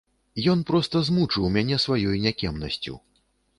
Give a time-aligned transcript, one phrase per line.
[0.53, 2.99] Ён проста змучыў мяне сваёй някемнасцю.